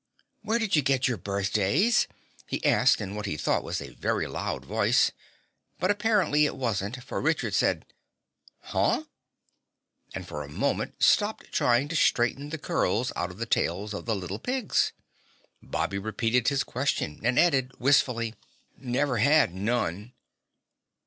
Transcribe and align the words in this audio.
"Where 0.41 0.57
did 0.57 0.75
you 0.75 0.81
get 0.81 1.07
your 1.07 1.17
birthdays?" 1.19 2.07
he 2.47 2.65
asked 2.65 2.99
in 3.01 3.13
what 3.13 3.27
he 3.27 3.37
thought 3.37 3.63
was 3.63 3.79
a 3.79 3.93
very 3.93 4.25
loud 4.25 4.65
voice, 4.65 5.11
but 5.79 5.91
apparently 5.91 6.47
it 6.47 6.55
wasn't 6.55 7.03
for 7.03 7.21
Richard 7.21 7.53
said 7.53 7.85
"Huh?" 8.61 9.03
and 10.15 10.27
for 10.27 10.41
a 10.41 10.49
moment 10.49 11.03
stopped 11.03 11.51
trying 11.51 11.87
to 11.89 11.95
straighten 11.95 12.49
the 12.49 12.57
curls 12.57 13.11
out 13.15 13.29
of 13.29 13.37
the 13.37 13.45
tails 13.45 13.93
of 13.93 14.07
the 14.07 14.15
little 14.15 14.39
pigs. 14.39 14.91
Bobby 15.61 15.99
repeated 15.99 16.47
his 16.47 16.63
question 16.63 17.19
and 17.23 17.37
added 17.37 17.71
wistfully: 17.77 18.33
"Never 18.79 19.17
had 19.17 19.53
none." 19.53 20.13